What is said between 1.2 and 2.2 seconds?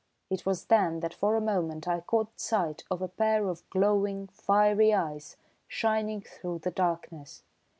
a moment I